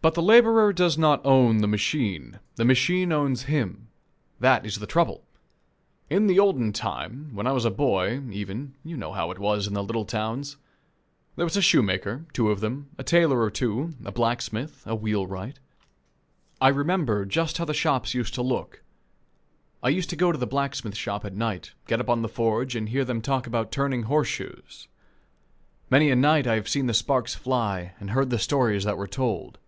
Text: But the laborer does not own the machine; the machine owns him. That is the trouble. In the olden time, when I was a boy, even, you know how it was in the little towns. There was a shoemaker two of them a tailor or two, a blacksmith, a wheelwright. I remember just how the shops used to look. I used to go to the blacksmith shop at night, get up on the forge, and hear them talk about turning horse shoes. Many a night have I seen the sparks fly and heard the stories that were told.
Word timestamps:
But 0.00 0.14
the 0.14 0.22
laborer 0.22 0.72
does 0.72 0.96
not 0.96 1.20
own 1.26 1.58
the 1.58 1.66
machine; 1.66 2.38
the 2.54 2.64
machine 2.64 3.10
owns 3.10 3.42
him. 3.42 3.88
That 4.38 4.64
is 4.64 4.76
the 4.78 4.86
trouble. 4.86 5.26
In 6.08 6.28
the 6.28 6.38
olden 6.38 6.72
time, 6.72 7.32
when 7.34 7.48
I 7.48 7.52
was 7.52 7.64
a 7.64 7.70
boy, 7.70 8.20
even, 8.30 8.74
you 8.84 8.96
know 8.96 9.12
how 9.12 9.32
it 9.32 9.40
was 9.40 9.66
in 9.66 9.74
the 9.74 9.82
little 9.82 10.04
towns. 10.04 10.56
There 11.34 11.44
was 11.44 11.56
a 11.56 11.60
shoemaker 11.60 12.26
two 12.32 12.50
of 12.52 12.60
them 12.60 12.90
a 12.96 13.02
tailor 13.02 13.40
or 13.42 13.50
two, 13.50 13.96
a 14.04 14.12
blacksmith, 14.12 14.84
a 14.86 14.94
wheelwright. 14.94 15.58
I 16.60 16.68
remember 16.68 17.24
just 17.26 17.58
how 17.58 17.64
the 17.64 17.74
shops 17.74 18.14
used 18.14 18.34
to 18.34 18.40
look. 18.42 18.84
I 19.82 19.88
used 19.88 20.10
to 20.10 20.16
go 20.16 20.30
to 20.30 20.38
the 20.38 20.46
blacksmith 20.46 20.96
shop 20.96 21.24
at 21.24 21.34
night, 21.34 21.72
get 21.88 21.98
up 22.00 22.08
on 22.08 22.22
the 22.22 22.28
forge, 22.28 22.76
and 22.76 22.88
hear 22.88 23.04
them 23.04 23.20
talk 23.20 23.48
about 23.48 23.72
turning 23.72 24.04
horse 24.04 24.28
shoes. 24.28 24.86
Many 25.90 26.08
a 26.08 26.14
night 26.14 26.46
have 26.46 26.64
I 26.66 26.68
seen 26.68 26.86
the 26.86 26.94
sparks 26.94 27.34
fly 27.34 27.94
and 27.98 28.10
heard 28.10 28.30
the 28.30 28.38
stories 28.38 28.84
that 28.84 28.96
were 28.96 29.08
told. 29.08 29.58